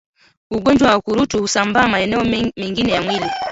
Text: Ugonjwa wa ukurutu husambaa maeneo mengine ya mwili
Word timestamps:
Ugonjwa 0.51 0.89
wa 0.89 0.97
ukurutu 0.97 1.39
husambaa 1.39 1.87
maeneo 1.87 2.23
mengine 2.57 2.91
ya 2.91 3.01
mwili 3.01 3.25